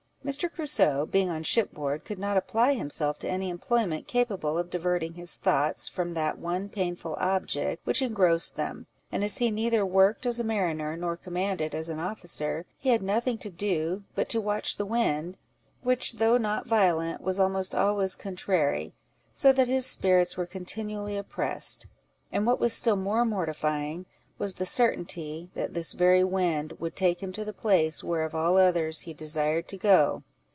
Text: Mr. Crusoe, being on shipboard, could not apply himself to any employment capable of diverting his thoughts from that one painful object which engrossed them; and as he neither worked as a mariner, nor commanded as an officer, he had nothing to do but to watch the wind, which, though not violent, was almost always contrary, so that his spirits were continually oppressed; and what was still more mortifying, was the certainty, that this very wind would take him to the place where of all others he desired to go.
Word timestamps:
Mr. 0.23 0.49
Crusoe, 0.53 1.03
being 1.07 1.29
on 1.31 1.41
shipboard, 1.41 2.05
could 2.05 2.19
not 2.19 2.37
apply 2.37 2.75
himself 2.75 3.17
to 3.17 3.27
any 3.27 3.49
employment 3.49 4.05
capable 4.07 4.55
of 4.55 4.69
diverting 4.69 5.15
his 5.15 5.35
thoughts 5.35 5.89
from 5.89 6.13
that 6.13 6.37
one 6.37 6.69
painful 6.69 7.15
object 7.17 7.83
which 7.87 8.03
engrossed 8.03 8.55
them; 8.55 8.85
and 9.11 9.23
as 9.23 9.39
he 9.39 9.49
neither 9.49 9.83
worked 9.83 10.27
as 10.27 10.39
a 10.39 10.43
mariner, 10.43 10.95
nor 10.95 11.17
commanded 11.17 11.73
as 11.73 11.89
an 11.89 11.99
officer, 11.99 12.63
he 12.77 12.89
had 12.89 13.01
nothing 13.01 13.35
to 13.39 13.49
do 13.49 14.03
but 14.13 14.29
to 14.29 14.39
watch 14.39 14.77
the 14.77 14.85
wind, 14.85 15.35
which, 15.81 16.13
though 16.13 16.37
not 16.37 16.67
violent, 16.67 17.19
was 17.19 17.39
almost 17.39 17.73
always 17.73 18.15
contrary, 18.15 18.93
so 19.33 19.51
that 19.51 19.67
his 19.67 19.87
spirits 19.87 20.37
were 20.37 20.45
continually 20.45 21.17
oppressed; 21.17 21.87
and 22.31 22.45
what 22.45 22.59
was 22.59 22.71
still 22.73 22.95
more 22.95 23.25
mortifying, 23.25 24.05
was 24.37 24.55
the 24.55 24.65
certainty, 24.65 25.51
that 25.53 25.75
this 25.75 25.93
very 25.93 26.23
wind 26.23 26.73
would 26.79 26.95
take 26.95 27.21
him 27.21 27.31
to 27.31 27.45
the 27.45 27.53
place 27.53 28.03
where 28.03 28.23
of 28.23 28.33
all 28.33 28.57
others 28.57 29.01
he 29.01 29.13
desired 29.13 29.67
to 29.67 29.77
go. 29.77 30.23